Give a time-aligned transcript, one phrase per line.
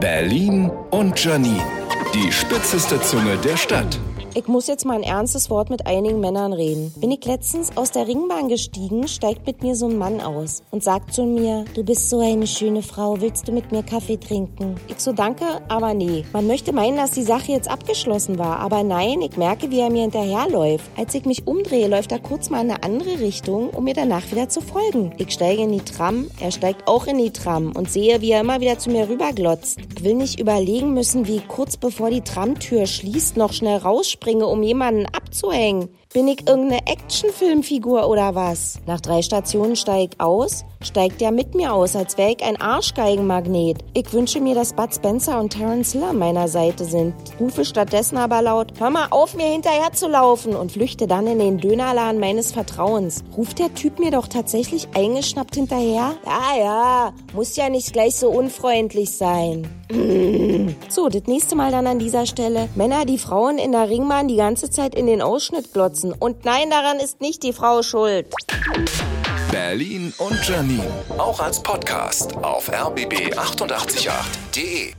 [0.00, 1.62] Berlin und Janine.
[2.14, 3.98] Die spitzeste Zunge der Stadt.
[4.34, 6.92] Ich muss jetzt mal ein ernstes Wort mit einigen Männern reden.
[7.00, 10.84] Bin ich letztens aus der Ringbahn gestiegen, steigt mit mir so ein Mann aus und
[10.84, 14.76] sagt zu mir, du bist so eine schöne Frau, willst du mit mir Kaffee trinken?
[14.86, 16.24] Ich so, danke, aber nee.
[16.32, 19.90] Man möchte meinen, dass die Sache jetzt abgeschlossen war, aber nein, ich merke, wie er
[19.90, 20.84] mir hinterherläuft.
[20.96, 24.30] Als ich mich umdrehe, läuft er kurz mal in eine andere Richtung, um mir danach
[24.30, 25.14] wieder zu folgen.
[25.16, 28.42] Ich steige in die Tram, er steigt auch in die Tram und sehe, wie er
[28.42, 29.78] immer wieder zu mir rüberglotzt.
[29.96, 34.17] Ich will nicht überlegen müssen, wie ich kurz bevor die Tramtür schließt, noch schnell rausspringe
[34.18, 35.88] springe, um jemanden abzuhängen.
[36.12, 38.80] Bin ich irgendeine Actionfilmfigur oder was?
[38.86, 42.60] Nach drei Stationen steig ich aus, steigt er mit mir aus, als wäre ich ein
[42.60, 43.84] Arschgeigenmagnet.
[43.92, 47.14] Ich wünsche mir, dass Bud Spencer und Terence Hill an meiner Seite sind.
[47.38, 51.38] Rufe stattdessen aber laut, hör mal auf, mir hinterher zu laufen und flüchte dann in
[51.38, 53.22] den Dönerladen meines Vertrauens.
[53.36, 56.14] Ruft der Typ mir doch tatsächlich eingeschnappt hinterher?
[56.24, 59.68] Ja, ja, muss ja nicht gleich so unfreundlich sein.
[60.88, 62.68] So, das nächste Mal dann an dieser Stelle.
[62.74, 66.14] Männer, die Frauen in der Ringbahn die ganze Zeit in den Ausschnitt glotzen.
[66.14, 68.32] Und nein, daran ist nicht die Frau schuld.
[69.50, 70.90] Berlin und Janine.
[71.18, 74.94] Auch als Podcast auf rbb888.de.